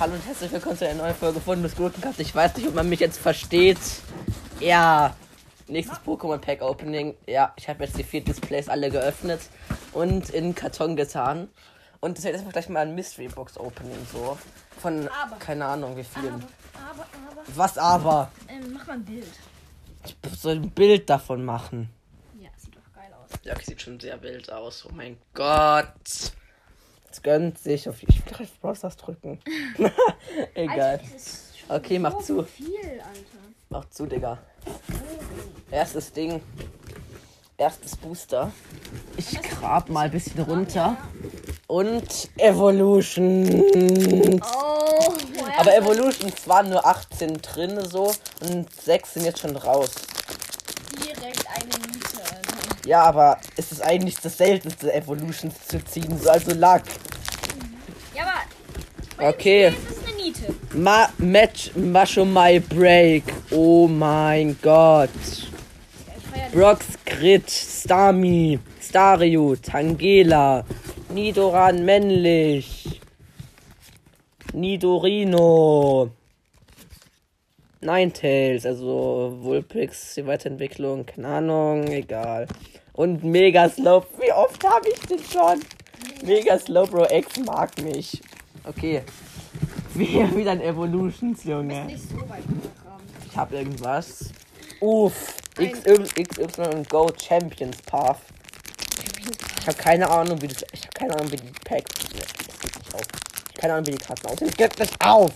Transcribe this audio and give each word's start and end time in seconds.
Hallo 0.00 0.14
und 0.14 0.26
herzlich 0.26 0.50
willkommen 0.50 0.76
zu 0.76 0.88
einer 0.88 1.02
neuen 1.02 1.14
Folge 1.14 1.40
von 1.40 1.62
des 1.62 1.76
Gurkenkast. 1.76 2.18
Ich 2.20 2.34
weiß 2.34 2.56
nicht, 2.56 2.66
ob 2.66 2.74
man 2.74 2.88
mich 2.88 3.00
jetzt 3.00 3.18
versteht. 3.18 3.78
Ja, 4.58 5.14
nächstes 5.68 5.98
Pokémon 5.98 6.38
Pack 6.38 6.62
Opening. 6.62 7.14
Ja, 7.26 7.52
ich 7.56 7.68
habe 7.68 7.84
jetzt 7.84 7.96
die 7.96 8.04
vier 8.04 8.22
Displays 8.24 8.68
alle 8.68 8.90
geöffnet 8.90 9.40
und 9.92 10.30
in 10.30 10.54
Karton 10.54 10.96
getan. 10.96 11.48
Und 12.00 12.18
das 12.18 12.24
wird 12.24 12.34
jetzt 12.36 12.50
gleich 12.52 12.68
mal 12.68 12.80
ein 12.80 12.94
Mystery 12.96 13.28
Box 13.28 13.56
Opening 13.56 14.06
so. 14.12 14.36
Von 14.80 15.08
Aber. 15.08 15.36
keine 15.36 15.66
Ahnung 15.66 15.96
wie 15.96 16.02
vielen. 16.02 16.34
Aber, 16.34 17.06
aber. 17.30 17.42
Was 17.54 17.78
aber? 17.78 18.32
Ähm, 18.48 18.72
mach 18.74 18.86
mal 18.88 18.94
ein 18.94 19.04
Bild. 19.04 19.26
Ich 20.04 20.16
soll 20.40 20.56
ein 20.56 20.70
Bild 20.70 21.08
davon 21.08 21.44
machen. 21.44 21.90
Ja, 22.40 22.50
sieht 22.56 22.74
doch 22.74 22.92
geil 22.92 23.12
aus. 23.21 23.21
Ja, 23.44 23.54
okay, 23.54 23.64
sieht 23.66 23.82
schon 23.82 23.98
sehr 24.00 24.20
wild 24.22 24.50
aus. 24.52 24.84
Oh 24.88 24.92
mein 24.94 25.16
Gott. 25.34 26.32
Es 27.10 27.22
gönnt 27.22 27.58
sich 27.58 27.88
auf. 27.88 28.02
Ich 28.02 28.24
will 28.26 28.34
auf 28.46 28.60
Brawl 28.60 28.76
Stars 28.76 28.96
drücken. 28.96 29.40
Egal. 30.54 31.00
Alter, 31.00 31.04
Okay, 31.68 31.98
mach 31.98 32.20
so 32.20 32.42
zu. 32.42 32.44
viel, 32.44 33.00
Alter. 33.00 33.38
Mach 33.70 33.88
zu, 33.90 34.06
Digga. 34.06 34.38
Erstes 35.70 36.12
Ding. 36.12 36.42
Erstes 37.56 37.96
Booster. 37.96 38.52
Ich 39.16 39.40
grab 39.42 39.88
mal 39.88 40.06
ein 40.06 40.10
bisschen 40.10 40.42
runter. 40.42 40.96
Und 41.68 42.28
Evolution. 42.38 44.42
Oh, 44.42 45.14
Aber 45.58 45.76
Evolutions 45.76 46.46
waren 46.48 46.70
nur 46.70 46.84
18 46.84 47.40
drin 47.40 47.80
so 47.88 48.12
und 48.40 48.72
6 48.82 49.14
sind 49.14 49.24
jetzt 49.24 49.38
schon 49.40 49.56
raus. 49.56 49.90
direkt 50.98 51.46
eine 51.48 51.86
Miete, 51.86 52.20
Alter. 52.22 52.71
Ja, 52.84 53.02
aber 53.02 53.38
es 53.56 53.72
ist 53.72 53.82
eigentlich 53.82 54.16
das 54.16 54.36
seltenste 54.36 54.92
Evolutions 54.92 55.54
zu 55.68 55.84
ziehen, 55.84 56.18
so 56.18 56.30
also 56.30 56.52
Luck. 56.54 56.82
Ja, 58.14 58.24
aber. 59.18 59.28
Okay. 59.30 59.72
Ma 60.74 61.08
Match 61.18 61.70
Mashomai 61.76 62.60
Break. 62.60 63.24
Oh 63.50 63.86
mein 63.86 64.56
Gott. 64.60 65.10
Brox 66.52 66.86
Crit, 67.06 67.48
Stami, 67.48 68.58
Stario, 68.78 69.56
Tangela, 69.56 70.64
Nidoran 71.08 71.82
männlich, 71.82 73.00
Nidorino, 74.52 76.10
Ninetales, 77.80 78.66
also 78.66 79.34
Vulpix, 79.40 80.14
die 80.14 80.26
Weiterentwicklung, 80.26 81.06
keine 81.06 81.28
Ahnung, 81.28 81.88
egal. 81.88 82.46
Und 82.94 83.24
Mega 83.24 83.68
Slope, 83.68 84.06
wie 84.20 84.32
oft 84.32 84.62
habe 84.64 84.88
ich 84.88 85.00
den 85.00 85.18
schon? 85.18 85.60
Mega 86.24 86.58
Slowbro 86.58 87.06
X 87.10 87.38
mag 87.38 87.80
mich. 87.82 88.20
Okay. 88.64 89.02
Wie, 89.94 90.06
wieder 90.36 90.52
ein 90.52 90.60
Evolutions, 90.60 91.44
Junge. 91.44 91.84
Nicht 91.86 92.08
so 92.08 92.16
weit 92.28 92.44
runtergraben. 92.48 93.06
Ich 93.26 93.36
hab 93.36 93.52
irgendwas. 93.52 94.26
Uff. 94.80 95.36
XY, 95.54 96.24
XY 96.24 96.62
und 96.74 96.88
Go 96.88 97.10
Champions 97.16 97.76
Path. 97.82 98.18
Ich 99.60 99.66
habe 99.66 99.76
keine 99.76 100.08
Ahnung, 100.10 100.40
wie 100.42 100.48
das. 100.48 100.64
Ich 100.72 100.80
habe 100.82 100.92
keine 100.94 101.14
Ahnung, 101.14 101.30
wie 101.30 101.36
die 101.36 101.52
Packs. 101.64 101.92
Nee, 102.12 102.18
das 102.20 102.32
geht 102.58 102.78
nicht 102.78 102.94
auf. 102.94 103.00
Ich 103.00 103.54
hab 103.54 103.54
keine 103.60 103.72
Ahnung, 103.74 103.86
wie 103.86 103.90
die 103.92 103.98
Karten 103.98 104.26
aussehen. 104.26 104.48
Es 104.48 104.56
geht 104.56 104.78
nicht 104.78 105.06
auf! 105.06 105.30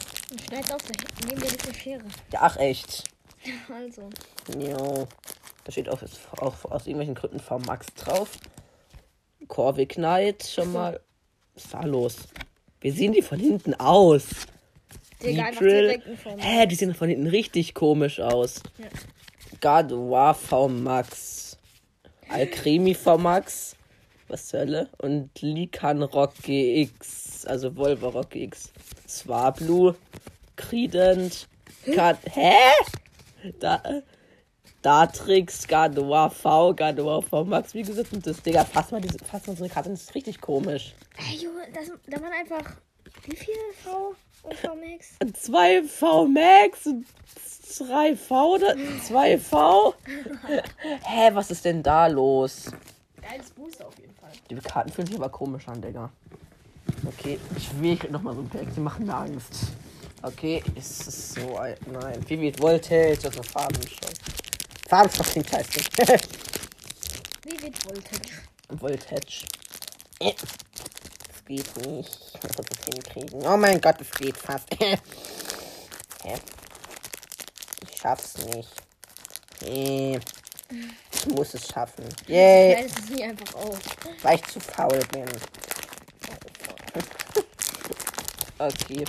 Schneid 0.49 0.73
auf, 0.73 0.81
nehmen 1.27 1.43
wir 1.43 1.49
die 1.51 1.79
Schere. 1.79 2.03
Ja, 2.33 2.41
ach 2.43 2.57
echt. 2.57 3.05
Also. 3.73 4.11
Jo. 4.59 5.07
Da 5.67 5.73
steht 5.73 5.89
auch, 5.89 6.01
auch 6.37 6.65
aus 6.67 6.87
irgendwelchen 6.87 7.17
Gründen 7.17 7.41
V-Max 7.41 7.89
drauf. 7.95 8.39
Corvic 9.49 9.95
Knight 9.95 10.45
schon 10.45 10.73
mal. 10.73 11.01
Was 11.55 11.71
da 11.71 11.83
los? 11.83 12.19
Wie 12.81 12.93
sehen 12.93 13.13
die 13.13 13.23
von 13.23 13.41
hinten 13.41 13.75
aus? 13.75 14.27
Digga, 15.21 15.49
in 15.49 16.17
Form. 16.17 16.39
Hä, 16.39 16.67
die 16.67 16.77
sehen 16.77 16.95
von 16.95 17.09
hinten 17.09 17.27
richtig 17.27 17.75
komisch 17.75 18.21
aus. 18.21 18.63
Ja. 18.79 18.87
Gardevoir 19.61 20.35
V 20.35 20.69
Max. 20.69 21.59
Alcremi 22.29 22.95
V 22.95 23.19
Max. 23.19 23.75
Was 24.29 24.47
zur 24.47 24.61
Hölle? 24.61 24.89
Und 24.99 25.31
Likan 25.41 26.05
Rock 26.05 26.35
GX. 26.45 27.45
Also 27.47 27.75
Volva 27.75 28.23
GX. 28.23 28.73
Swablu. 29.09 29.95
Credent. 30.55 31.49
Kat 31.93 32.19
Hä? 32.31 32.55
Da. 33.59 33.83
Datrix, 34.83 35.67
Gardevoir 35.67 36.31
V, 36.31 36.75
Gardevoir 36.75 37.23
V 37.23 37.45
Max, 37.45 37.75
wie 37.75 37.83
gesagt, 37.83 38.13
und 38.13 38.27
das, 38.27 38.43
Digga, 38.43 38.65
fass 38.65 38.91
mal, 38.91 39.01
diese, 39.01 39.19
fass 39.19 39.47
mal 39.47 39.57
so 39.57 39.65
eine 39.65 39.73
Karte, 39.73 39.91
das 39.91 40.03
ist 40.03 40.15
richtig 40.15 40.41
komisch. 40.41 40.95
Ey, 41.19 41.37
Junge, 41.37 41.67
das, 41.73 41.91
da 42.07 42.21
waren 42.21 42.33
einfach. 42.33 42.77
Wie 43.25 43.37
viel 43.37 43.55
V 43.83 44.15
und 44.43 44.55
V 44.55 44.77
Max? 44.77 45.17
2 45.43 45.83
V 45.85 46.27
Max 46.27 46.87
und 46.87 47.07
3 47.79 48.17
V 48.17 48.55
oder 48.55 48.77
2 49.05 49.39
V? 49.39 49.95
Hä, 51.03 51.31
was 51.33 51.51
ist 51.51 51.65
denn 51.65 51.83
da 51.83 52.07
los? 52.07 52.71
Geiles 53.21 53.51
Booster 53.51 53.87
auf 53.87 53.99
jeden 53.99 54.15
Fall. 54.15 54.31
Die 54.49 54.55
Karten 54.57 54.93
fühlen 54.93 55.07
sich 55.09 55.17
aber 55.17 55.29
komisch 55.29 55.67
an, 55.69 55.81
Digga. 55.81 56.11
Okay, 57.05 57.39
ich 57.57 57.81
will 57.81 57.99
nochmal 58.11 58.35
so 58.35 58.43
ein 58.43 58.49
Pack, 58.49 58.73
die 58.75 58.81
machen 58.81 59.07
mir 59.07 59.15
Angst. 59.15 59.73
Okay, 60.23 60.63
ist 60.75 61.07
es 61.07 61.35
so 61.35 61.57
ein. 61.57 61.75
Nein, 61.93 62.19
Vivid 62.29 62.61
Voltage, 62.61 63.19
also 63.25 63.43
Farbenstoff. 63.43 64.16
Farbenstoff 64.89 65.31
klingt 65.31 65.49
scheiße. 65.51 65.81
Wie 67.45 67.61
wird 67.63 67.85
Voltage? 67.85 68.31
Voltage. 68.71 69.45
Äh, 70.21 70.33
Das 70.33 71.45
geht 71.45 71.77
nicht. 71.87 72.19
Ich 72.35 72.43
muss 72.43 72.57
das 72.57 72.85
hinkriegen. 72.85 73.47
Oh 73.47 73.57
mein 73.57 73.81
Gott, 73.81 74.01
es 74.01 74.11
geht 74.13 74.37
fast. 74.37 74.67
Hä? 74.79 74.99
Ich 77.89 78.01
schaff's 78.01 78.39
nicht. 78.39 78.69
Äh, 79.63 80.17
Ich 81.13 81.27
muss 81.29 81.55
es 81.55 81.69
schaffen. 81.69 82.05
Yay, 82.27 82.75
Nein, 82.75 82.87
es 82.87 83.09
nie 83.11 83.23
einfach 83.25 83.55
auf. 83.55 83.79
weil 84.23 84.37
ich 84.37 84.47
zu 84.47 84.61
faul 84.61 85.01
bin. 85.13 85.27
Okay. 88.59 89.05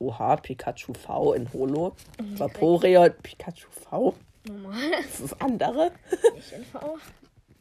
Oha, 0.00 0.36
Pikachu 0.36 0.94
V 0.94 1.34
in 1.34 1.46
Holo. 1.52 1.94
Vaporeon, 2.36 3.12
Pikachu 3.22 3.68
V. 3.70 4.14
Normal. 4.48 4.72
Das 5.02 5.20
ist 5.20 5.22
das 5.32 5.40
andere. 5.40 5.92
Nicht 6.34 6.52
in 6.52 6.64
V. 6.64 6.96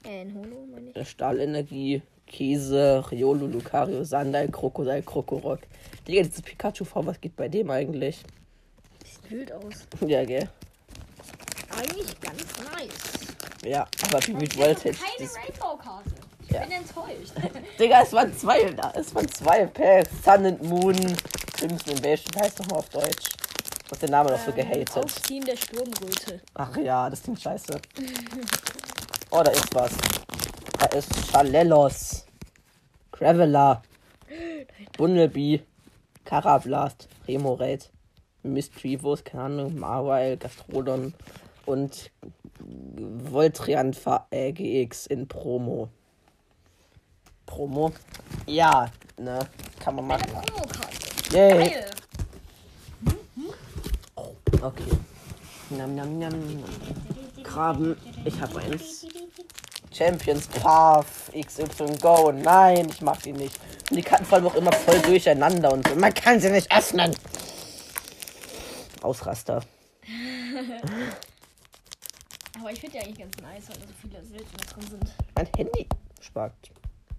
Äh, 0.06 0.22
in 0.22 0.34
Holo, 0.36 0.66
meine 0.72 0.92
ich. 0.96 1.10
Stahlenergie, 1.10 2.02
Käse, 2.26 3.04
Riolo, 3.12 3.46
Lucario, 3.48 4.04
Sandal, 4.06 4.48
Krokodil, 4.48 5.02
Krokorock. 5.02 5.60
Digga, 6.08 6.24
dieses 6.24 6.42
Pikachu 6.42 6.86
V, 6.86 7.06
was 7.06 7.20
geht 7.20 7.36
bei 7.36 7.50
dem 7.50 7.70
eigentlich? 7.70 8.24
Sieht 9.06 9.32
wild 9.32 9.52
aus. 9.52 9.74
Ja, 10.08 10.24
gell? 10.24 10.48
Eigentlich 11.78 12.20
ganz 12.22 12.42
nice. 12.74 13.70
Ja, 13.70 13.86
aber 14.08 14.26
wie 14.28 14.34
mit 14.34 14.58
Voltage. 14.58 14.96
Keine 14.98 15.30
Rainbow-Karte. 15.30 16.10
Ich 16.44 16.52
Ja. 16.52 16.62
bin 16.62 16.72
enttäuscht. 16.72 17.34
Digga, 17.80 18.02
es 18.04 18.14
waren 18.14 18.34
zwei, 18.36 18.62
es 18.96 19.14
waren 19.14 19.28
zwei 19.28 19.66
Packs. 19.66 20.10
Sun 20.24 20.46
and 20.46 20.64
Moon, 20.64 20.96
Crimson 21.60 21.98
Invasion, 21.98 22.42
heißt 22.42 22.60
nochmal 22.60 22.80
auf 22.80 22.88
Deutsch? 22.88 23.32
Du 23.84 23.92
hast 23.92 24.02
den 24.02 24.12
Namen 24.12 24.30
noch 24.30 24.40
so 24.40 24.54
gehatet. 24.54 24.96
Aufziehen 24.96 25.44
der 25.44 25.58
Sturmröte. 25.58 26.40
Ach 26.54 26.78
ja, 26.78 27.10
das 27.10 27.22
klingt 27.22 27.42
scheiße. 27.42 27.82
Oh, 29.30 29.44
da 29.44 29.52
ist 29.52 29.76
was. 29.76 29.92
Da 30.80 30.86
ist 30.98 31.10
Chalellos. 31.30 32.26
Graveler. 33.12 33.82
Bunnelbee. 34.98 35.62
Carablast. 36.24 37.10
Remoraid. 37.28 37.92
Mistrivos, 38.44 39.26
keine 39.26 39.44
Ahnung, 39.44 39.78
Marwile, 39.78 40.38
Gastrodon 40.38 41.14
und 41.66 42.10
Voltrian 42.60 43.94
äh, 44.32 44.54
GX 44.54 45.08
in 45.08 45.28
Promo. 45.28 45.90
Promo? 47.46 47.92
Ja, 48.46 48.90
ne, 49.18 49.40
kann 49.82 49.96
man 49.96 50.08
machen. 50.08 50.32
Promokarte. 50.32 50.99
Yay. 51.32 51.70
Geil. 51.70 51.86
Okay. 54.62 54.92
Nam, 55.70 55.96
nam, 55.96 56.20
nam. 56.20 56.64
Graben. 57.44 57.96
Ich 58.26 58.40
hab 58.42 58.56
eins. 58.56 59.06
Champions 59.92 60.48
Path 60.48 61.32
XY 61.34 61.98
Go. 62.02 62.32
Nein, 62.32 62.90
ich 62.90 63.02
mag 63.02 63.22
die 63.22 63.34
nicht. 63.34 63.60
Und 63.90 63.98
die 63.98 64.02
Karten 64.02 64.26
fallen 64.26 64.46
auch 64.46 64.56
immer 64.56 64.72
voll 64.72 65.00
durcheinander 65.00 65.72
und 65.72 65.88
so. 65.88 65.96
Man 65.96 66.14
kann 66.14 66.40
sie 66.40 66.50
nicht 66.50 66.72
öffnen. 66.72 67.16
Ausraster. 69.02 69.62
Aber 72.60 72.72
ich 72.72 72.82
finde 72.82 72.98
ja 72.98 73.04
eigentlich 73.04 73.20
ganz 73.20 73.38
nice, 73.38 73.70
weil 73.70 73.78
da 73.78 73.88
so 73.88 73.94
viele 74.02 74.24
seltene 74.26 74.64
drin 74.74 74.88
sind. 74.90 75.16
Mein 75.36 75.48
Handy 75.56 75.88
spackt. 76.22 76.72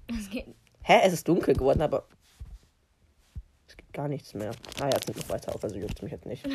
Das 0.09 0.29
geht. 0.29 0.47
Hä, 0.83 1.01
es 1.05 1.13
ist 1.13 1.29
dunkel 1.29 1.55
geworden, 1.55 1.83
aber 1.83 2.05
gar 3.93 4.09
nichts 4.09 4.35
mehr. 4.35 4.51
Ah 4.81 4.89
ja, 4.89 4.97
es 5.01 5.07
nimmt 5.07 5.19
noch 5.19 5.29
weiter 5.29 5.55
auf, 5.55 5.63
also 5.63 5.77
juckt 5.77 6.03
mich 6.03 6.13
jetzt 6.13 6.27
nicht. 6.27 6.47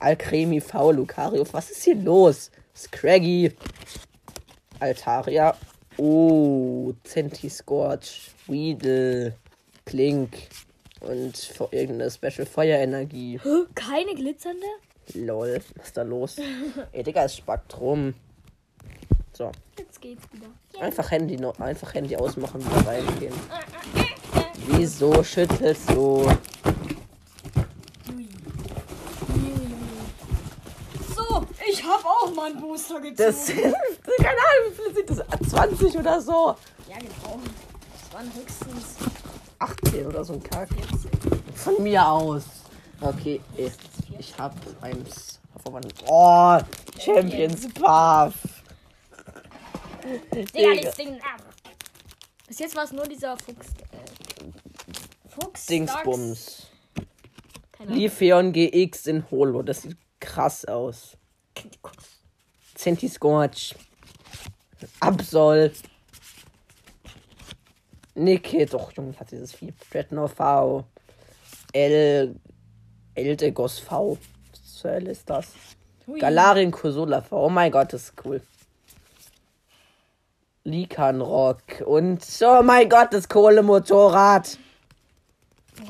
Alcremi 0.00 0.60
V, 0.60 0.92
Lucario, 0.92 1.46
was 1.52 1.70
ist 1.70 1.84
hier 1.84 1.96
los? 1.96 2.50
Scraggy, 2.76 3.52
Altaria, 4.80 5.56
Oh, 5.96 6.92
Centiscorch, 7.04 8.32
Weedle, 8.48 9.36
Klink 9.86 10.36
und 11.00 11.36
für 11.36 11.68
irgendeine 11.70 12.10
Special 12.10 12.44
Feuerenergie. 12.46 13.38
Keine 13.76 14.14
glitzernde? 14.14 14.66
Lol, 15.14 15.60
was 15.76 15.86
ist 15.86 15.96
da 15.96 16.02
los? 16.02 16.36
Ey, 16.92 17.02
Digga, 17.04 17.24
es 17.24 17.36
spackt 17.36 17.78
rum. 17.78 18.14
So, 19.32 19.52
Jetzt 19.78 20.00
geht's 20.00 20.22
wieder. 20.32 20.46
einfach 20.80 21.10
Handy, 21.10 21.36
noch, 21.36 21.58
einfach 21.60 21.92
Handy 21.94 22.16
ausmachen, 22.16 22.64
wieder 22.64 22.86
reingehen. 22.86 23.34
Wieso 24.66 25.22
schüttelst 25.22 25.90
du? 25.90 26.26
So, 31.14 31.46
ich 31.66 31.84
hab 31.84 32.04
auch 32.04 32.34
mal 32.34 32.50
einen 32.50 32.60
Booster 32.60 33.00
gezogen. 33.00 33.16
Das 33.16 33.46
sind, 33.46 33.56
keine 33.56 34.28
Ahnung, 34.28 34.70
wie 34.70 34.74
viele 34.74 34.94
sind 34.94 35.10
das? 35.10 35.50
20 35.50 35.96
oder 35.98 36.20
so? 36.20 36.56
ja, 36.88 36.96
genau. 36.98 37.40
Das 37.92 38.12
waren 38.12 38.32
höchstens 38.34 38.96
18 39.58 40.06
oder 40.06 40.24
so 40.24 40.34
ein 40.34 40.42
Kack. 40.42 40.68
14. 40.68 41.10
Von 41.54 41.82
mir 41.82 42.06
aus. 42.06 42.44
Okay, 43.00 43.40
ich, 43.56 43.72
ich 44.18 44.38
hab 44.38 44.54
eins. 44.80 45.40
Oh, 46.06 46.58
Champions 46.98 47.72
Path. 47.74 48.34
Digga, 50.32 50.82
das 50.82 50.94
Ding 50.96 51.14
ab. 51.16 51.42
Bis 52.46 52.58
jetzt 52.58 52.76
war 52.76 52.84
es 52.84 52.92
nur 52.92 53.04
dieser 53.04 53.36
Fuchs. 53.38 53.68
Dingsbums. 55.68 56.66
Lifeon 57.86 58.52
GX 58.52 59.06
in 59.06 59.30
Holo. 59.30 59.62
Das 59.62 59.82
sieht 59.82 59.96
krass 60.20 60.64
aus. 60.64 61.16
Centiscorch. 62.74 63.74
Absol. 65.00 65.72
Nike, 68.14 68.66
doch, 68.66 68.92
Junge, 68.92 69.18
hat 69.18 69.30
dieses 69.30 69.52
Vieh. 69.52 69.72
Dreadnought 69.90 70.30
V. 70.30 70.84
L. 71.72 72.36
Eldegos 73.14 73.78
V. 73.78 74.18
Was 74.50 74.74
zur 74.74 74.90
Hölle 74.92 75.10
ist 75.10 75.28
das? 75.28 75.52
Hui. 76.06 76.18
Galarin 76.18 76.70
Kursula 76.70 77.22
V. 77.22 77.46
Oh 77.46 77.48
mein 77.48 77.72
Gott, 77.72 77.92
das 77.92 78.04
ist 78.04 78.24
cool. 78.24 78.40
Likanrock. 80.64 81.82
Und, 81.84 82.24
oh 82.42 82.62
mein 82.62 82.88
Gott, 82.88 83.12
das 83.12 83.28
Kohlemotorrad. 83.28 84.58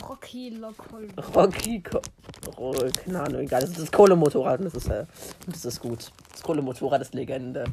Rocky 0.08 0.50
Lockhold. 0.50 1.12
Rocky, 1.34 1.82
Ko 1.82 2.00
oh, 2.56 2.74
keine 3.04 3.22
Ahnung, 3.22 3.40
egal. 3.42 3.60
Das 3.60 3.70
ist 3.70 3.80
das 3.80 3.92
Kohlemotorrad 3.92 4.64
das 4.64 4.74
ist, 4.74 4.88
äh, 4.88 5.06
das 5.46 5.64
ist 5.64 5.80
gut. 5.80 6.10
Das 6.32 6.42
Kohlemotorrad 6.42 7.00
ist 7.00 7.14
Legende. 7.14 7.64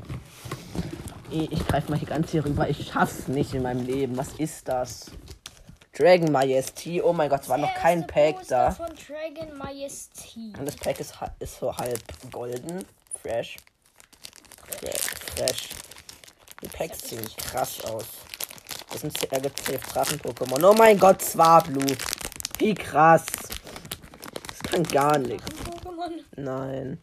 Ich 1.30 1.66
greife 1.68 1.90
mal 1.90 1.98
hier 1.98 2.10
ganz 2.10 2.32
hier 2.32 2.44
rüber. 2.44 2.68
Ich 2.70 2.88
schaff's 2.88 3.28
nicht 3.28 3.54
in 3.54 3.64
meinem 3.64 3.86
Leben. 3.86 4.18
Was 4.18 4.34
ist 4.34 4.68
das? 4.68 5.12
Dragon 5.98 6.32
Majesty. 6.32 7.02
Oh 7.02 7.14
mein 7.14 7.30
Gott, 7.30 7.42
es 7.44 7.50
war 7.50 7.58
noch 7.58 7.74
kein 7.76 8.06
Pack 8.08 8.48
da. 8.48 8.72
Von 8.72 8.88
Dragon 8.88 9.58
Majesty. 9.58 10.54
Und 10.58 10.66
das 10.66 10.76
Pack 10.76 11.00
ist, 11.00 11.14
ist 11.40 11.60
so 11.60 11.76
halb 11.76 12.02
golden. 12.32 12.86
Fresh. 13.22 13.58
Fre- 14.68 15.36
Fresh. 15.36 15.70
Die 16.64 16.68
Packs 16.68 17.10
sehen 17.10 17.26
krass 17.38 17.84
aus. 17.86 18.06
Das 18.92 19.02
sind 19.02 19.18
sehr 19.18 19.30
safe 19.30 19.78
Drachen-Pokémon. 19.78 20.64
Oh 20.64 20.74
mein 20.74 21.00
Gott, 21.00 21.22
Swablu. 21.22 21.82
Wie 22.58 22.74
krass. 22.74 23.26
Das 24.48 24.60
kann 24.64 24.84
gar 24.84 25.18
nichts. 25.18 25.50
Nein. 26.36 27.02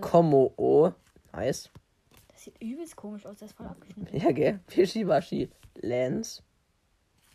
Komo 0.00 0.52
O. 0.56 0.92
Nice. 1.32 1.70
Das 2.28 2.44
sieht 2.44 2.60
übelst 2.60 2.96
komisch 2.96 3.24
aus. 3.24 3.36
Das 3.38 3.50
ist 3.50 3.56
voll 3.56 3.66
abgeschnitten. 3.66 4.16
Ja, 4.16 4.32
gell? 4.32 4.60
Fishibashi. 4.66 5.50
Lance. 5.76 6.42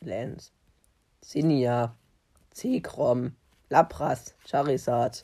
Lance. 0.01 0.51
Sinia. 1.21 1.95
Zekrom. 2.51 3.35
Lapras. 3.69 4.35
Charizard. 4.45 5.21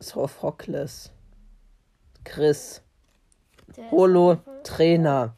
Sophocles. 0.00 1.12
Chris. 2.24 2.82
Holo. 3.90 4.40
Trainer. 4.64 5.36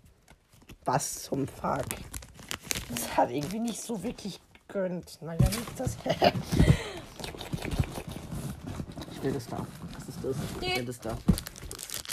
Was 0.84 1.22
zum 1.22 1.48
Fuck? 1.48 1.86
Das 2.90 3.16
hat 3.16 3.30
irgendwie 3.30 3.60
nicht 3.60 3.80
so 3.80 4.02
wirklich 4.02 4.38
gegönnt. 4.68 5.18
Naja, 5.22 5.48
nicht 5.48 5.78
das. 5.78 5.96
ich 9.12 9.22
will 9.22 9.32
das 9.32 9.46
da. 9.46 9.66
Was 9.94 10.08
ist 10.08 10.18
das? 10.22 10.36
Ich 10.60 10.76
will 10.76 10.84
das 10.84 11.00
da. 11.00 11.16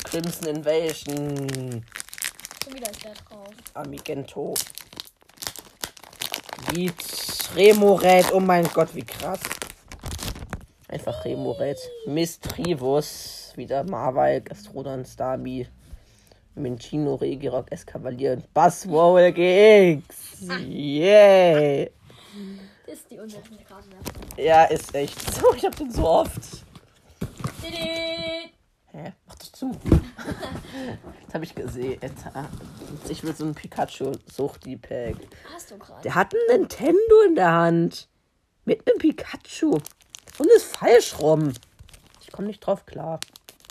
Crimson 0.06 0.47
Invasion. 0.47 1.83
Schon 2.63 2.73
wieder 2.73 2.91
ist 2.91 3.03
der 3.03 3.13
drauf. 3.13 3.50
Amigento. 3.73 4.53
Beat. 6.73 6.94
Remoret. 7.56 8.31
Oh 8.31 8.39
mein 8.39 8.63
Gott, 8.73 8.95
wie 8.95 9.03
krass. 9.03 9.41
Einfach 10.88 11.25
Remoret. 11.25 11.77
Mistrivus. 12.07 13.51
Wieder 13.57 13.83
Marwal, 13.83 14.39
Gastrodon, 14.39 15.03
Starmie. 15.03 15.68
Minchino, 16.56 17.15
Regirock, 17.15 17.71
Escavalier 17.71 18.33
und 18.33 18.53
Buzzwole 18.53 19.31
GX. 19.31 20.42
Yeah. 20.68 21.89
Das 22.86 22.95
ist 22.95 23.09
die 23.09 23.19
unselbste 23.19 23.63
Karte. 23.63 23.88
Ja, 24.38 24.65
ist 24.65 24.94
echt 24.94 25.19
so. 25.33 25.53
Ich 25.56 25.63
hab 25.65 25.75
den 25.75 25.92
so 25.92 26.07
oft. 26.07 26.42
Didi. 27.63 28.51
Hä? 28.88 29.13
Mach 29.25 29.36
das 29.39 29.51
zu. 29.53 29.71
das 31.25 31.33
habe 31.33 31.45
ich 31.45 31.56
gesehen. 31.56 32.00
Ich 33.07 33.24
will 33.24 33.33
so 33.33 33.45
ein 33.45 33.56
Pikachu-Suchti-Pack. 33.56 35.15
Hast 35.54 35.71
du 35.71 35.77
gerade? 35.77 36.01
Der 36.04 36.15
hat 36.15 36.33
ein 36.33 36.59
Nintendo 36.59 37.21
in 37.27 37.36
der 37.36 37.51
Hand. 37.51 38.09
Mit 38.65 38.86
einem 38.88 38.97
Pikachu. 38.97 39.80
Und 40.38 40.47
ist 40.56 40.65
falsch 40.65 41.18
rum. 41.19 41.54
Ich 42.21 42.31
komme 42.31 42.47
nicht 42.47 42.59
drauf 42.59 42.86
klar. 42.86 43.19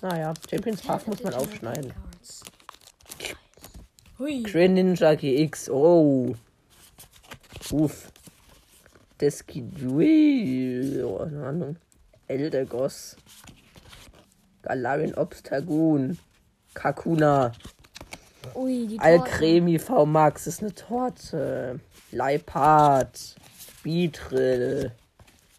Naja, 0.03 0.33
Champions 0.49 0.81
Park 0.83 1.07
muss 1.07 1.23
man 1.23 1.35
aufschneiden. 1.35 1.93
Hui. 4.21 4.43
Greninja 4.43 5.15
GX. 5.15 5.71
Oh. 5.71 6.35
Uff. 7.73 8.13
Deskidui. 9.19 11.03
Oh, 11.03 11.21
keine 11.21 11.47
Ahnung. 11.47 11.77
Eldegoss. 12.29 13.17
Galarian 14.61 15.15
Obstagoon. 15.15 16.19
Kakuna. 16.75 17.53
Ui. 18.55 18.99
Alcremi 19.01 19.79
V 19.79 20.05
Max 20.05 20.47
ist 20.47 20.61
eine 20.61 20.75
Torte. 20.75 21.81
Leipard. 22.13 23.37
Beatrill. 23.83 24.93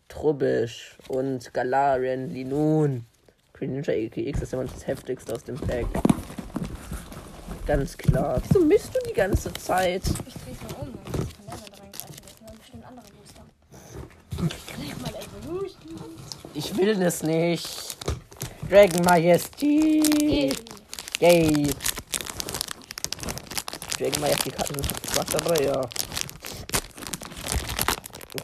Trubbisch. 0.07 0.99
Und 1.07 1.51
Galarian 1.51 2.29
Linun. 2.29 3.05
Greninja 3.53 3.93
EKX 3.93 4.43
ist 4.43 4.53
immer 4.53 4.65
das 4.65 4.85
heftigste 4.85 5.33
aus 5.33 5.45
dem 5.45 5.55
Pack. 5.55 5.87
Ganz 7.65 7.97
klar. 7.97 8.41
Wieso 8.47 8.65
misst 8.65 8.89
du 8.93 8.99
die 9.07 9.13
ganze 9.13 9.53
Zeit? 9.53 10.03
Ich 10.05 10.35
mal 10.61 10.81
um, 10.81 10.93
da 11.45 11.53
reingreifen. 11.53 12.15
Das 12.21 12.35
dann 12.45 12.57
bestimmt 12.57 12.85
andere 12.85 13.05
Booster. 13.15 13.43
Leg 14.81 15.01
mal 15.01 15.13
Evolution. 15.15 16.15
Ich 16.53 16.75
will 16.75 17.01
es 17.01 17.23
nicht. 17.23 17.97
Dragon 18.69 19.03
Majesty. 19.03 20.53
Yay. 21.19 21.67
Dragon 23.97 24.21
Majesty 24.21 24.51
sind 24.67 24.87
was 25.15 25.25
dabei, 25.27 25.63
ja. 25.63 25.81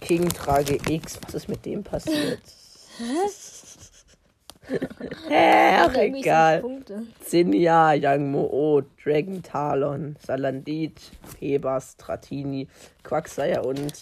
King 0.01 0.29
Trage 0.29 0.79
X. 0.87 1.19
Was 1.25 1.33
ist 1.33 1.49
mit 1.49 1.65
dem 1.65 1.83
passiert? 1.83 2.41
Hä? 2.97 3.03
Ach, 5.29 5.95
egal. 5.95 6.63
Zinja, 7.23 7.93
Yang 7.93 8.31
Mo, 8.31 8.81
Dragon 9.03 9.41
Talon, 9.41 10.15
Salandit, 10.25 10.99
Pebas, 11.39 11.93
Stratini, 11.93 12.67
Quagsire 13.03 13.63
und. 13.63 13.93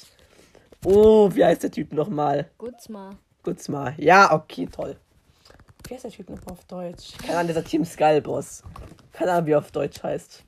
Oh, 0.84 1.30
wie 1.34 1.44
heißt 1.44 1.64
der 1.64 1.72
Typ 1.72 1.94
nochmal? 1.94 2.50
Gutzma. 2.58 3.12
Gutzma. 3.44 3.94
Ja, 3.98 4.34
okay, 4.34 4.68
toll. 4.68 4.96
Wie 5.88 5.94
heißt 5.94 6.04
der 6.04 6.12
Typ 6.12 6.30
nochmal 6.30 6.54
auf 6.54 6.66
Deutsch? 6.66 7.18
Keine 7.20 7.38
Ahnung, 7.40 7.48
dieser 7.48 7.64
Team 7.64 7.86
Skullboss. 7.86 8.64
Keine 9.12 9.32
Ahnung, 9.32 9.48
wie 9.48 9.52
er 9.52 9.60
auf 9.60 9.72
Deutsch 9.72 10.02
heißt. 10.02 10.44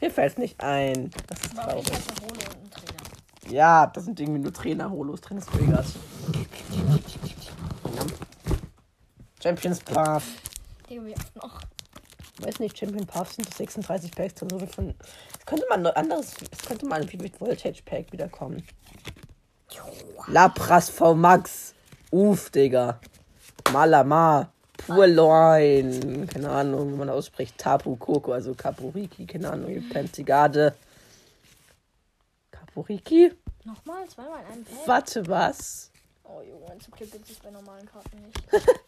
Mir 0.00 0.10
fällt 0.10 0.38
nicht 0.38 0.62
ein. 0.62 1.10
Das 1.28 1.40
ist 1.40 1.56
traurig. 1.56 1.84
Ja, 3.50 3.86
das 3.86 4.06
sind 4.06 4.18
irgendwie 4.20 4.40
nur 4.40 4.52
Trainer-Holos, 4.52 5.20
Trainer-Triggers. 5.20 5.94
Champions 9.44 9.80
Path. 9.80 10.22
Wie 10.88 10.98
noch? 11.34 11.60
weiß 12.38 12.60
nicht, 12.60 12.78
Champion 12.78 13.06
Path 13.06 13.34
sind 13.34 13.46
das 13.46 13.58
36 13.58 14.10
Packs 14.12 14.34
drin. 14.36 14.48
So 14.48 14.58
viel 14.58 14.68
von. 14.68 14.94
Es 15.38 15.44
könnte 15.44 15.66
mal 15.68 15.86
ein 15.86 15.86
anderes. 15.88 16.32
Es 16.50 16.62
könnte 16.62 16.86
mal 16.86 17.02
ein 17.02 17.12
Vivid 17.12 17.38
Voltage 17.38 17.82
Pack 17.84 18.10
wiederkommen. 18.10 18.66
Lapras 20.28 20.88
V 20.88 21.14
Max. 21.14 21.74
Uff, 22.10 22.48
Digga. 22.48 22.98
Malama. 23.70 24.50
Purloin. 24.78 26.26
Keine 26.26 26.48
Ahnung, 26.48 26.94
wie 26.94 26.96
man 26.96 27.10
ausspricht. 27.10 27.58
Tapu 27.58 27.96
Koko, 27.96 28.32
also 28.32 28.54
Kapuriki. 28.54 29.26
Keine 29.26 29.50
Ahnung. 29.50 29.90
Penzigarde. 29.90 30.74
Kapuriki? 32.50 33.30
Nochmal, 33.64 34.08
zweimal 34.08 34.40
in 34.40 34.52
einem 34.52 34.64
Pack. 34.64 34.86
Warte, 34.86 35.28
was? 35.28 35.90
Oh 36.24 36.40
Junge, 36.40 36.78
zum 36.78 36.94
Glück 36.94 37.12
gibt 37.12 37.28
es 37.28 37.38
bei 37.40 37.50
normalen 37.50 37.84
Karten 37.84 38.22
nicht. 38.22 38.42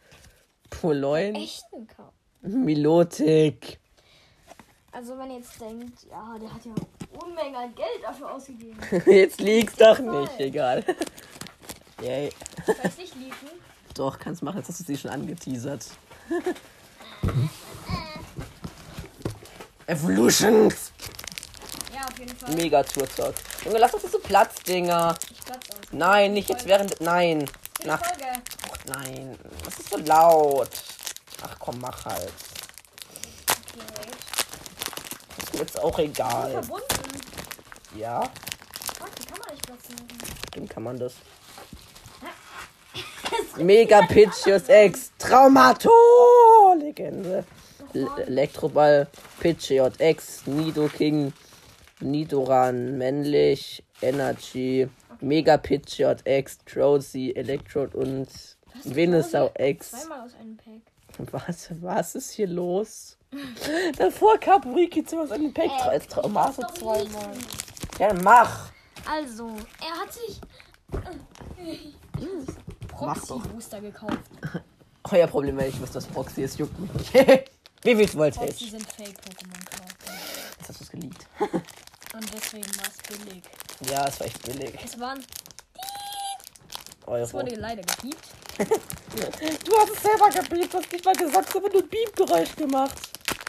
Purloin? 0.81 1.35
Echten 1.35 1.87
Karten. 1.87 2.65
Milotik. 2.65 3.79
Also 4.93 5.19
wenn 5.19 5.31
ihr 5.31 5.39
jetzt 5.39 5.61
denkt, 5.61 6.07
ja, 6.11 6.37
der 6.41 6.53
hat 6.53 6.65
ja 6.65 6.73
Unmengen 7.23 7.57
an 7.57 7.75
Geld 7.75 8.03
dafür 8.03 8.33
ausgegeben. 8.33 8.79
Jetzt 9.07 9.41
liegt's 9.41 9.77
doch 9.77 9.99
nicht. 9.99 10.39
Egal. 10.39 10.83
Yay. 12.03 12.31
Weiß 12.67 12.97
nicht, 12.97 13.15
liefen. 13.15 13.49
Doch, 13.95 14.19
kannst 14.19 14.43
machen, 14.43 14.59
jetzt 14.59 14.69
hast 14.69 14.81
du 14.81 14.85
sie 14.85 14.97
schon 14.97 15.11
angeteasert. 15.11 15.87
Evolutions! 19.87 20.93
Ja, 21.95 22.05
auf 22.07 22.19
jeden 22.19 22.37
Fall. 22.37 22.55
Mega 22.55 22.83
Tourtalk. 22.83 23.35
Junge, 23.65 23.79
lass 23.79 23.95
uns 23.95 24.03
diese 24.03 24.19
Platzdinger. 24.19 25.15
Ich 25.31 25.41
platz 25.45 25.71
aus. 25.71 25.79
Nein, 25.93 26.35
nicht 26.35 26.51
jetzt 26.51 26.67
während. 26.67 27.01
Nein. 27.01 27.47
Nach. 27.85 28.01
Ach, 28.03 28.85
nein. 28.87 29.39
Das 29.65 29.79
ist 29.79 29.91
so 29.91 29.97
laut. 29.99 30.71
Ach 31.43 31.57
komm, 31.59 31.79
mach 31.81 32.05
halt. 32.05 32.33
Okay. 33.75 34.11
Ist 35.39 35.53
mir 35.53 35.61
jetzt 35.61 35.81
auch 35.81 35.99
egal. 35.99 36.53
Verbunden. 36.53 36.87
Ja, 37.97 38.21
Fuck, 38.99 39.15
die 39.17 39.27
kann 39.27 39.39
man 39.39 39.51
nicht 39.55 39.67
platzen. 39.67 39.97
dann 40.55 40.69
kann 40.69 40.83
man 40.83 40.99
das. 40.99 41.15
Mega 43.57 44.03
Pitchios 44.07 44.69
X. 44.69 45.13
Traumato! 45.19 45.91
Legende. 46.79 47.45
L 47.95 48.09
Elektroball. 48.27 49.09
Pitchiot 49.41 50.01
X. 50.01 50.43
Nido 50.47 50.89
King. 50.89 51.33
Nidoran. 52.01 52.99
Männlich. 52.99 53.83
Energy. 54.03 54.89
Mega 55.21 55.57
Pitchiot 55.57 56.27
X. 56.27 56.59
Trozy. 56.65 57.33
Electrode 57.35 57.97
und 57.97 58.29
Venusaur 58.85 59.53
X. 59.59 59.91
Zweimal 59.91 60.21
aus 60.21 60.35
einem 60.35 60.57
Pack. 60.57 60.83
Was, 61.33 61.71
was 61.81 62.15
ist 62.15 62.33
hier 62.33 62.47
los? 62.47 63.17
Davor 63.99 64.39
Kaburiki 64.39 65.05
zu 65.05 65.19
was 65.19 65.31
den 65.31 65.53
Pack. 65.53 66.09
Traumase 66.09 66.63
Doch 66.63 66.75
zweimal. 66.75 67.33
Ja, 67.99 68.13
mach. 68.23 68.71
Also, 69.09 69.51
er 69.81 70.01
hat 70.01 70.13
sich 70.13 70.41
doch. 70.91 71.05
Proxy-Booster 72.89 73.81
gekauft. 73.81 74.19
Euer 75.11 75.27
Problem, 75.27 75.57
wenn 75.57 75.69
ich 75.69 75.81
wüsste, 75.81 75.97
was 75.97 76.07
Proxy 76.07 76.43
ist, 76.43 76.59
juckt 76.59 76.79
mich 76.79 76.93
nicht. 76.93 77.15
Wie 77.83 77.95
viel 77.95 78.15
wollt 78.15 78.35
Proxy 78.35 78.65
ich? 78.65 78.71
sind 78.73 78.87
Fake-Pokémon-Karten. 78.93 80.13
Jetzt 80.59 80.69
hast 80.69 80.81
du 80.81 80.85
es 80.85 80.91
geleakt. 80.91 81.27
Und 82.17 82.33
deswegen 82.33 82.67
war 82.79 82.87
es 82.89 83.19
billig. 83.19 83.43
Ja, 83.91 84.07
es 84.09 84.19
war 84.19 84.27
echt 84.27 84.43
billig. 84.43 84.73
Es 84.83 84.99
waren, 84.99 85.19
es 85.19 87.07
Euro. 87.07 87.33
wurde 87.35 87.57
leider 87.57 87.83
gepiept. 87.83 88.29
Du 89.17 89.77
hast 89.77 89.91
es 89.91 90.03
selber 90.03 90.29
gebiebt, 90.31 90.75
hast 90.75 90.93
nicht 90.93 91.05
mal 91.05 91.15
gesagt, 91.15 91.55
aber 91.57 91.69
nur 91.71 91.83
ein 91.83 91.89
Beep-Geräusch 91.89 92.55
gemacht. 92.57 92.99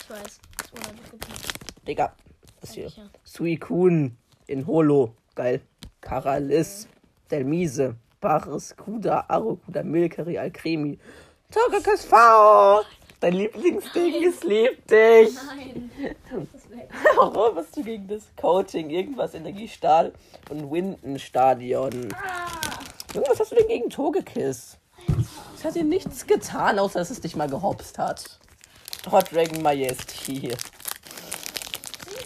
Ich 0.01 0.09
weiß, 0.09 0.39
es 0.63 0.71
wurde 0.71 0.89
einfach 0.89 1.11
gepiept. 1.11 1.87
Digga, 1.87 2.13
das 2.61 2.71
hier. 2.73 2.89
Sicher. 2.89 3.09
Suicune 3.23 4.11
in 4.47 4.67
Holo. 4.67 5.13
Geil. 5.35 5.61
Karalis. 6.01 6.87
Delmise. 7.31 7.95
Baris. 8.21 8.75
Kuda. 8.75 9.25
Arokuda. 9.27 9.83
Milkeri. 9.83 10.37
Alcremi. 10.37 10.99
Togekiss 11.51 12.05
V. 12.05 12.83
Dein 13.19 13.33
Lieblingsding, 13.33 14.23
es 14.27 14.43
liebt 14.43 14.91
dich. 14.91 15.33
Nein, 15.33 15.89
ist. 16.53 16.56
Warum 17.15 17.55
hast 17.57 17.75
du 17.75 17.83
gegen 17.83 18.07
das 18.07 18.23
Coaching 18.39 18.89
irgendwas 18.89 19.33
Energiestahl 19.33 20.13
und 20.49 20.71
Windenstadion? 20.71 22.13
Junge, 23.13 23.27
was 23.29 23.39
hast 23.39 23.51
du 23.51 23.55
denn 23.55 23.67
gegen 23.67 23.89
Togekiss? 23.89 24.77
Es 25.57 25.63
hat 25.63 25.75
dir 25.75 25.83
nichts 25.83 26.25
getan, 26.27 26.79
außer 26.79 26.99
dass 26.99 27.09
es 27.09 27.21
dich 27.21 27.35
mal 27.35 27.49
gehopst 27.49 27.97
hat. 27.97 28.39
Hot 29.11 29.31
Dragon 29.31 29.61
Majesty. 29.61 30.39
Die 30.39 30.55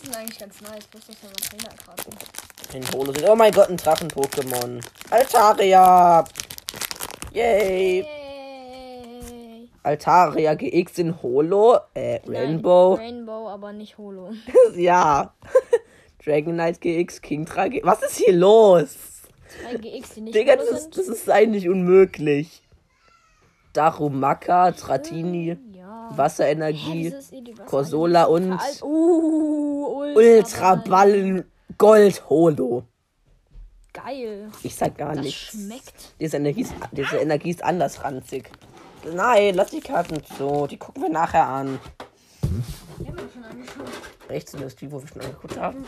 sind 0.03 0.15
eigentlich 0.15 0.39
ganz 0.39 0.61
nice, 0.61 0.87
bloß 0.87 1.03
das 1.07 1.15
sind 1.19 1.31
immer 1.31 1.63
Trainerkarten. 1.63 2.13
In 2.73 2.91
Holo 2.93 3.11
sind. 3.13 3.29
Oh 3.29 3.35
mein 3.35 3.51
Gott, 3.51 3.69
ein 3.69 3.77
Drachen-Pokémon. 3.77 4.83
Altaria. 5.09 6.23
Yay. 7.33 7.99
Yay. 8.01 8.20
Altaria 9.83 10.53
GX 10.55 10.97
in 10.99 11.21
Holo. 11.23 11.77
Äh, 11.93 12.19
Rainbow. 12.27 12.95
Nein, 12.97 13.05
Rainbow, 13.15 13.47
aber 13.49 13.73
nicht 13.73 13.97
Holo. 13.97 14.31
ja. 14.75 15.33
Dragonite 16.25 16.79
GX, 16.79 17.21
King 17.21 17.45
3 17.45 17.69
GX. 17.69 17.85
Was 17.85 18.03
ist 18.03 18.17
hier 18.17 18.33
los? 18.33 18.95
Zwei 19.63 19.75
GX, 19.77 20.13
die 20.15 20.21
nicht 20.21 20.35
Digga, 20.35 20.55
das 20.55 20.69
ist, 20.69 20.97
das 20.97 21.07
ist 21.07 21.29
eigentlich 21.29 21.67
unmöglich. 21.67 22.61
Darumaka, 23.73 24.71
Tratini, 24.71 25.57
Ja. 25.75 26.09
Wasserenergie, 26.15 27.13
was 27.13 27.65
Corsola 27.65 28.25
und 28.25 28.57
Uh, 28.83 30.11
Ultraballen 30.15 31.45
Gold 31.77 32.29
Holo. 32.29 32.83
Geil. 33.93 34.49
Ich 34.63 34.75
sag 34.75 34.97
gar 34.97 35.15
Das 35.15 35.23
nichts. 35.25 35.51
schmeckt. 35.53 35.93
Diese 36.19 36.37
Energie, 36.37 36.61
ist, 36.61 36.73
diese 36.91 37.17
Energie 37.17 37.49
ist 37.49 37.63
anders 37.63 38.03
ranzig. 38.03 38.49
Nein, 39.03 39.55
lass 39.55 39.71
die 39.71 39.81
Karten 39.81 40.21
so. 40.37 40.67
Die 40.67 40.77
gucken 40.77 41.03
wir 41.03 41.09
nachher 41.09 41.47
an. 41.47 41.79
Die 42.99 43.07
haben 43.07 43.17
schon 43.33 43.43
angeschaut. 43.43 43.89
Rechts 44.29 44.51
sind 44.51 44.63
das 44.63 44.75
die, 44.75 44.91
wo 44.91 45.01
wir 45.01 45.07
schon 45.07 45.21
angeguckt 45.21 45.57
haben. 45.57 45.85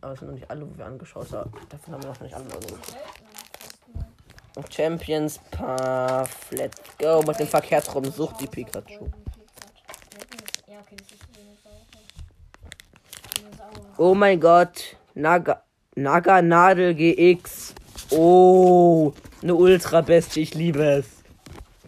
Aber 0.00 0.12
es 0.12 0.18
sind 0.18 0.28
noch 0.28 0.34
nicht 0.34 0.50
alle, 0.50 0.68
wo 0.68 0.76
wir 0.76 0.86
angeschaut 0.86 1.32
haben. 1.32 1.52
Davon 1.68 1.94
haben 1.94 2.02
wir 2.02 2.10
noch 2.10 2.20
nicht 2.20 2.34
alle 2.34 2.44
angeguckt. 2.44 2.96
Champions 4.70 5.38
Path. 5.50 6.30
Let's 6.50 6.80
go. 6.98 7.22
Mit 7.26 7.38
dem 7.38 7.46
Verkehrsraum 7.46 8.04
sucht 8.04 8.40
die 8.40 8.46
Pikachu. 8.46 9.10
Oh 13.98 14.14
mein 14.14 14.40
Gott. 14.40 14.96
Naga, 15.14 15.62
Naga 15.94 16.42
Nadel 16.42 16.94
GX. 16.94 17.74
Oh. 18.10 19.12
Eine 19.42 19.54
Ultra 19.54 20.00
Bestie. 20.00 20.42
Ich 20.42 20.54
liebe 20.54 20.82
es. 20.82 21.06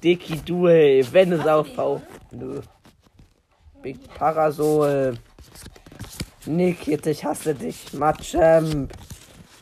Dicky 0.05 0.37
Duel. 0.37 1.07
Venusaur 1.11 1.65
V. 1.65 2.03
Nö. 2.31 2.61
Big 3.83 3.99
Parasol. 4.15 5.19
Nick, 6.47 6.87
jetzt 6.87 7.07
ich 7.07 7.25
hasse 7.25 7.55
dich. 7.55 7.93
Machamp. 7.95 8.93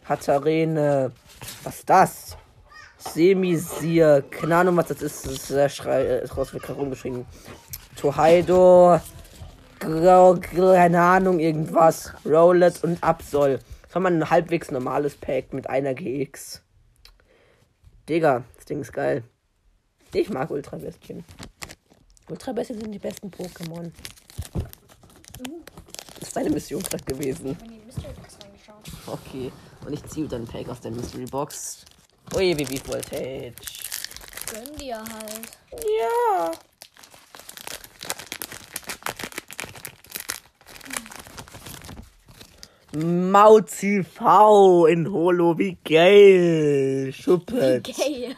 Hattarene. 0.04 1.12
Was 1.62 1.76
ist 1.76 1.90
das? 1.90 2.36
Semisier. 2.98 4.24
Keine 4.30 4.56
Ahnung, 4.56 4.76
was 4.76 4.88
das 4.88 5.02
ist. 5.02 5.24
Das 5.26 5.32
ist 5.32 5.50
der 5.50 5.68
Schrei. 5.68 6.04
Ist 6.18 6.36
raus, 6.36 6.52
wird 6.52 6.64
gerade 6.64 6.80
rumgeschrieben. 6.80 7.24
Tohaido. 7.96 9.00
Keine 9.78 11.00
Ahnung, 11.00 11.38
irgendwas. 11.38 12.12
Rowlet 12.24 12.82
und 12.82 13.02
Absol. 13.02 13.58
Das 13.82 13.94
war 13.94 14.02
mal 14.02 14.12
ein 14.12 14.28
halbwegs 14.28 14.70
normales 14.70 15.14
Pack 15.14 15.52
mit 15.52 15.70
einer 15.70 15.94
GX. 15.94 16.62
Digga, 18.08 18.44
das 18.54 18.64
Ding 18.64 18.80
ist 18.80 18.92
geil. 18.92 19.24
Ich 20.12 20.30
mag 20.30 20.50
Ultrabestien. 20.50 21.24
Ultrabestien 22.28 22.78
sind 22.80 22.92
die 22.92 22.98
besten 22.98 23.30
Pokémon. 23.30 23.90
Das 26.18 26.28
ist 26.28 26.36
deine 26.36 26.50
Mission 26.50 26.82
gerade 26.82 27.04
gewesen. 27.04 27.56
Okay. 29.06 29.52
Und 29.84 29.92
ich 29.92 30.04
ziehe 30.06 30.28
dann 30.28 30.46
Pack 30.46 30.68
aus 30.68 30.80
der 30.80 30.92
Mystery 30.92 31.26
Box. 31.26 31.84
Ui, 32.34 32.56
wie 32.56 32.68
wie 32.68 32.80
Voltage. 32.86 33.52
Gönn 34.50 34.76
dir 34.76 34.98
halt. 34.98 35.58
Ja. 35.72 36.52
Mauzi 42.96 44.02
V 44.02 44.86
in 44.86 45.12
Holo, 45.12 45.58
wie 45.58 45.76
geil. 45.84 47.12
Schuppet. 47.12 47.84
Gay. 47.84 48.34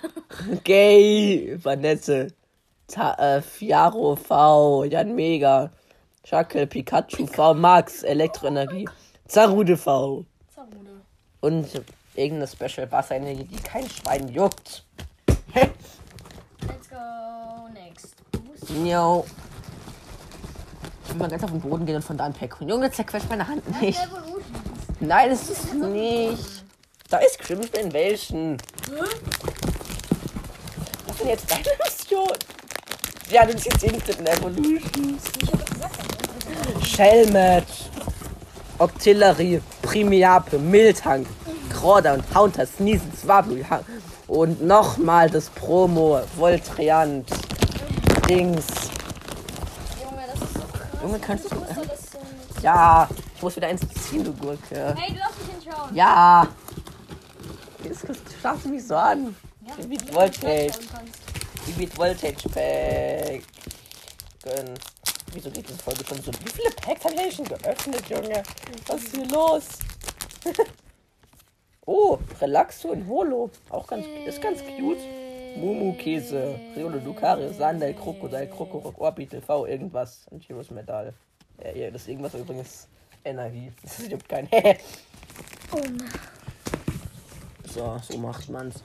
Gay. 0.65 1.57
Vanette. 1.62 2.33
Ta 2.88 3.15
äh, 3.15 3.41
Fiaro 3.41 4.17
V. 4.17 4.83
Jan 4.85 5.15
Mega. 5.15 5.71
Shackle, 6.25 6.67
Pikachu 6.67 7.29
V. 7.29 7.55
Max. 7.55 8.03
Elektroenergie. 8.03 8.88
Zarude 9.29 9.77
V. 9.77 10.25
Zarude. 10.53 11.03
Und 11.41 11.69
irgendeine 12.17 12.49
Special 12.49 12.91
Wasserenergie, 12.91 13.45
die 13.45 13.62
kein 13.62 13.88
Schwein 13.88 14.27
juckt. 14.27 14.85
Let's 15.55 16.91
go 16.91 17.69
next. 17.73 18.17
Jo. 18.85 19.25
Ich 21.05 21.11
will 21.11 21.21
mal 21.21 21.29
ganz 21.29 21.45
auf 21.45 21.50
den 21.50 21.61
Boden 21.61 21.87
gehen 21.87 21.97
und 21.97 22.03
von 22.03 22.17
da 22.19 22.25
ein 22.25 22.33
Pack 22.33 22.59
holen. 22.59 22.69
Junge, 22.69 22.91
zerquetscht 22.91 23.31
meine 23.31 23.47
Hand 23.47 23.81
nicht. 23.81 23.99
Nein, 25.00 25.31
das 25.31 25.49
ist 25.49 25.75
nicht. 25.75 26.64
Da 27.09 27.19
ist 27.19 27.38
Crimson 27.38 27.81
Invasion. 27.81 28.57
Lass 28.90 29.11
ist 31.14 31.21
denn 31.21 31.28
jetzt 31.28 31.50
deine 31.50 31.62
Mission? 31.85 32.28
Ja, 33.31 33.47
du 33.47 33.57
ziehst 33.57 33.83
Instant 33.85 34.28
Evolutions. 34.28 35.23
Ich 35.43 35.52
hab 35.52 35.67
gesagt, 35.73 35.99
also, 36.75 36.81
Shell 36.85 37.31
Match. 37.31 37.85
Octillery, 38.81 39.61
Primiape, 39.83 40.57
Miltank, 40.59 41.26
Crawler 41.69 42.14
und 42.14 42.23
Haunter, 42.35 42.64
Sneason, 42.64 43.11
Swablu. 43.21 43.64
Und 44.28 44.62
nochmal 44.62 45.28
das 45.28 45.50
Promo, 45.50 46.21
Voltriant, 46.37 47.28
Dings. 48.28 48.67
Junge, 50.00 50.23
das 50.33 50.40
ist 50.49 50.55
so 50.55 50.61
krass. 50.61 51.02
Junge, 51.02 51.19
kannst 51.19 51.50
du- 51.50 51.57
das 51.57 51.75
sind... 51.76 51.90
Ja, 52.62 53.09
ich 53.38 53.42
muss 53.42 53.54
wieder 53.54 53.68
eins 53.68 53.83
ziehen, 53.90 54.25
du 54.25 54.33
Gurke. 54.33 54.97
Hey, 54.99 55.12
du 55.12 55.21
darfst 55.21 55.38
mich 55.47 55.64
hinschauen. 55.64 55.95
Ja. 55.95 56.49
Jetzt 57.85 58.04
starrst 58.40 58.64
du 58.64 58.68
mich 58.68 58.85
so 58.85 58.97
an. 58.97 59.37
Ja, 59.64 59.75
Wie 59.78 59.87
mit 59.87 60.12
Voltage. 60.12 60.73
mit 61.76 61.97
Voltage 61.97 62.49
Pack. 62.49 63.45
Gönn. 64.42 64.75
Wieso 65.33 65.50
geht 65.52 65.68
diese 65.68 65.78
Folge 65.78 66.04
schon 66.04 66.21
so? 66.21 66.33
Wie 66.33 66.50
viele 66.50 66.71
Packs 66.71 67.04
habe 67.04 67.14
ich 67.14 67.21
eigentlich 67.21 67.37
schon 67.37 67.45
geöffnet, 67.45 68.09
Junge? 68.09 68.42
Was 68.88 69.04
ist 69.04 69.14
hier 69.14 69.26
los? 69.28 69.68
oh, 71.87 72.18
Relaxo 72.40 72.88
und 72.88 73.07
Holo. 73.07 73.50
Auch 73.71 73.87
ganz, 73.87 74.04
ist 74.26 74.42
ganz 74.42 74.59
cute. 74.64 74.99
Mumu 75.57 75.92
Käse, 75.92 76.59
Riolo 76.75 76.99
Lucario, 76.99 77.52
Sandal, 77.52 77.95
Krokodil, 77.95 78.49
Krokorok, 78.49 79.00
Orbit, 79.00 79.40
V, 79.47 79.66
irgendwas. 79.66 80.26
Und 80.28 80.49
Heroes 80.49 80.73
Medal. 80.73 81.14
Ja, 81.62 81.71
ja, 81.71 81.90
das 81.92 82.09
irgendwas 82.09 82.35
übrigens 82.35 82.88
Energie. 83.25 83.73
Das 83.83 84.09
juckt 84.09 84.29
kein. 84.29 84.49
Oh 85.73 85.77
nein. 85.77 86.11
so, 87.73 88.01
so 88.03 88.19
macht 88.19 88.49
man's. 88.49 88.83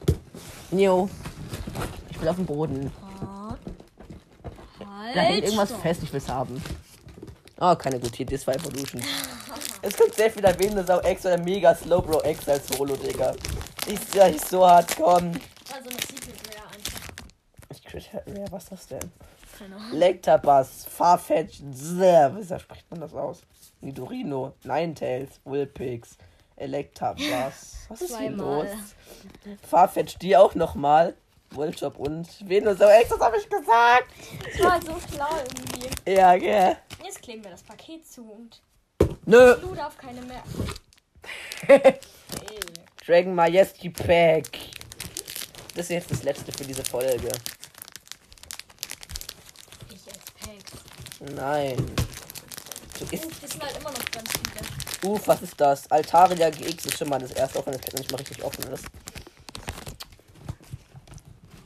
Jo. 0.70 1.08
Ich 2.10 2.20
will 2.20 2.28
auf 2.28 2.36
den 2.36 2.46
Boden. 2.46 2.92
Halt. 5.04 5.16
Da 5.16 5.20
hängt 5.20 5.44
irgendwas 5.44 5.68
stopp. 5.68 5.82
fest, 5.82 6.02
ich 6.02 6.12
will's 6.12 6.28
haben. 6.28 6.62
Oh, 7.60 7.74
keine 7.76 8.00
gute 8.00 8.24
das 8.24 8.46
war 8.46 8.54
Evolution. 8.54 9.02
Es 9.82 9.96
kommt 9.96 10.14
sehr 10.14 10.30
viel 10.30 10.44
erwähnen, 10.44 10.84
Sau 10.86 11.00
X 11.02 11.24
oder 11.26 11.38
Mega 11.38 11.74
Slowbro 11.74 12.22
X 12.24 12.48
als 12.48 12.66
Solo, 12.68 12.96
Digga. 12.96 13.34
Ist 13.86 14.14
ja 14.14 14.28
nicht 14.28 14.48
so 14.48 14.66
hart, 14.66 14.96
komm. 14.96 15.32
Also 15.72 15.88
eine 15.88 15.98
Secret 16.00 16.34
Rare 16.48 16.68
einfach. 16.74 17.00
Ich 17.70 17.84
crit 17.84 18.10
ja, 18.12 18.44
was 18.50 18.64
ist 18.64 18.72
das 18.72 18.86
denn? 18.88 19.12
Lectabuzz, 19.92 20.86
Farfetch, 20.86 21.60
wie 21.62 22.58
spricht 22.58 22.90
man 22.90 23.00
das 23.00 23.14
aus? 23.14 23.42
Nidorino, 23.80 24.54
Ninetales, 24.64 25.40
Wilpix, 25.44 26.16
Electabuzz. 26.56 27.86
Was 27.88 28.02
ist 28.02 28.18
hier 28.18 28.30
los? 28.30 28.68
Farfetch, 29.62 30.18
die 30.18 30.36
auch 30.36 30.54
nochmal. 30.54 31.14
Wolljob 31.50 31.98
und 31.98 32.26
Venusaur 32.48 32.90
das 33.08 33.20
habe 33.20 33.36
ich 33.36 33.48
gesagt. 33.48 34.08
Das 34.44 34.62
war 34.62 34.82
so 34.82 34.94
klar 35.14 35.38
irgendwie. 35.38 36.12
Ja, 36.12 36.36
gell. 36.36 36.76
Jetzt 37.04 37.22
kleben 37.22 37.44
wir 37.44 37.50
das 37.52 37.62
Paket 37.62 38.06
zu 38.06 38.22
und 38.22 38.60
Nö. 39.24 39.56
du 39.60 39.74
darf 39.74 39.96
keine 39.96 40.20
mehr. 40.22 40.42
Dragon 43.06 43.34
Majesty 43.34 43.90
Pack. 43.90 44.48
Das 45.74 45.86
ist 45.86 45.90
jetzt 45.90 46.10
das 46.10 46.22
letzte 46.22 46.52
für 46.52 46.64
diese 46.64 46.84
Folge. 46.84 47.28
Ich 49.88 50.06
als 50.06 50.30
Packs. 50.40 50.72
Nein. 51.20 51.76
Du 52.98 53.04
ist, 53.14 53.24
Uff, 53.26 53.40
das 53.40 53.50
sind 53.50 53.62
halt 53.64 53.76
immer 53.78 53.90
noch 53.90 54.10
ganz 54.10 54.30
viele. 54.32 55.10
uff, 55.12 55.26
was 55.26 55.42
ist 55.42 55.60
das? 55.60 55.90
Altaria 55.90 56.50
GX 56.50 56.86
ist 56.86 56.98
schon 56.98 57.08
mal 57.08 57.18
das 57.18 57.32
erste, 57.32 57.58
auch 57.58 57.66
wenn 57.66 57.72
das 57.72 57.82
Pack 57.82 57.94
nicht 57.98 58.10
mal 58.12 58.18
richtig 58.18 58.42
offen 58.44 58.64
ist. 58.72 58.84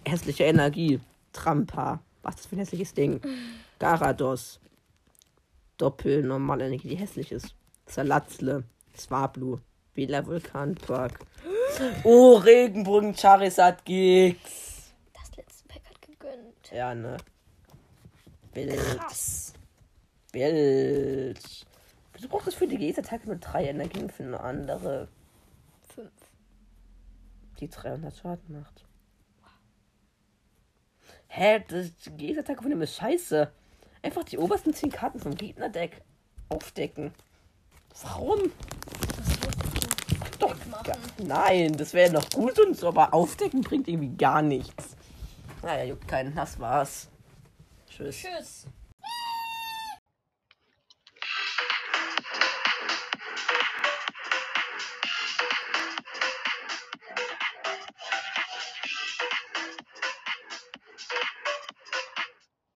Hässliche 0.06 0.44
Energie. 0.44 1.00
Trampa. 1.32 2.00
Was 2.22 2.34
ist 2.36 2.40
das 2.40 2.46
für 2.46 2.56
ein 2.56 2.60
hässliches 2.60 2.94
Ding? 2.94 3.20
Garados. 3.78 4.58
Doppel, 5.76 6.22
normale 6.22 6.66
Energie, 6.66 6.88
die 6.88 6.96
hässlich 6.96 7.30
ist. 7.32 7.54
Salatzle. 7.86 8.64
Swablu. 8.96 9.58
Wähler 9.94 10.26
Vulkanpark. 10.26 11.18
Oh, 12.02 12.34
Regenbogen 12.36 13.14
Charizard 13.14 13.84
GX. 13.84 14.36
Das 15.12 15.36
letzte 15.36 15.68
Pack 15.68 15.82
hat 15.88 16.02
gegönnt. 16.02 16.70
Ja, 16.72 16.92
ne. 16.94 17.18
Wild. 18.52 18.98
Krass. 18.98 19.52
Wieso 20.32 22.28
braucht 22.28 22.46
es 22.48 22.54
für 22.54 22.66
die 22.66 22.76
GS-Attacke 22.76 23.26
nur 23.26 23.36
drei 23.36 23.66
Energien 23.66 24.10
für 24.10 24.24
eine 24.24 24.40
andere, 24.40 25.08
Fünf. 25.94 26.10
die 27.60 27.68
300 27.68 28.16
Schaden 28.16 28.60
macht? 28.60 28.84
Hä, 31.28 31.64
das 31.68 31.94
die 31.96 32.10
GS-Attacke 32.10 32.62
von 32.62 32.70
dem 32.70 32.82
ist 32.82 32.96
scheiße. 32.96 33.50
Einfach 34.02 34.24
die 34.24 34.38
obersten 34.38 34.74
10 34.74 34.90
Karten 34.90 35.18
vom 35.20 35.34
Gegnerdeck 35.34 36.02
aufdecken. 36.48 37.12
Warum? 38.02 38.52
Das 40.38 40.38
Doch, 40.38 40.56
ja, 40.86 40.94
nein, 41.18 41.76
das 41.76 41.94
wäre 41.94 42.12
noch 42.12 42.28
gut 42.30 42.58
und 42.60 42.76
so, 42.76 42.88
aber 42.88 43.12
aufdecken 43.12 43.62
bringt 43.62 43.88
irgendwie 43.88 44.16
gar 44.16 44.40
nichts. 44.40 44.96
Naja, 45.62 45.84
juckt 45.84 46.06
keinen. 46.06 46.34
Das 46.34 46.58
war's. 46.60 47.08
Tschüss. 47.98 48.22
Tschüss. 48.22 48.66